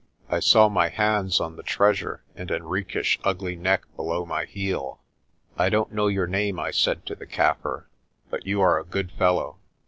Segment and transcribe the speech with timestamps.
[0.31, 4.99] I saw my hands on the treasure and Henriques' ugly neck below my heel.
[5.59, 7.83] "I don't know your name," I said to the Kaffir,
[8.31, 9.57] "but you are a good fellow.